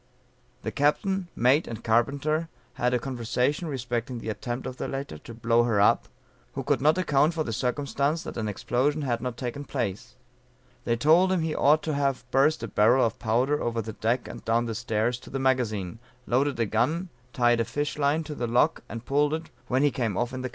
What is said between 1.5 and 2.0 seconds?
and